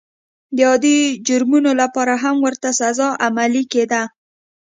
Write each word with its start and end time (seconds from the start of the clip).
د 0.55 0.57
عادي 0.69 0.97
جرمونو 1.27 1.71
لپاره 1.81 2.13
هم 2.23 2.35
ورته 2.45 2.69
سزا 2.79 3.07
عملي 3.25 3.63
کېده. 3.73 4.01